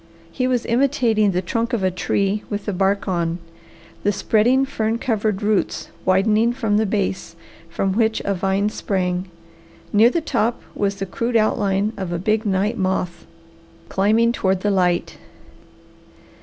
He 0.31 0.47
was 0.47 0.65
imitating 0.65 1.29
the 1.29 1.43
trunk 1.43 1.73
of 1.73 1.83
a 1.83 1.91
tree 1.91 2.41
with 2.49 2.65
the 2.65 2.73
bark 2.73 3.07
on, 3.07 3.37
the 4.01 4.11
spreading, 4.11 4.65
fern 4.65 4.97
covered 4.97 5.43
roots 5.43 5.89
widening 6.05 6.53
for 6.53 6.71
the 6.71 6.87
base, 6.87 7.35
from 7.69 7.93
which 7.93 8.19
a 8.25 8.33
vine 8.33 8.69
sprang. 8.71 9.29
Near 9.93 10.09
the 10.09 10.19
top 10.19 10.63
was 10.73 10.95
the 10.95 11.05
crude 11.05 11.35
outline 11.37 11.93
of 11.97 12.11
a 12.11 12.17
big 12.17 12.47
night 12.47 12.79
moth 12.79 13.27
climbing 13.89 14.31
toward 14.31 14.61
the 14.61 14.71
light. 14.71 15.19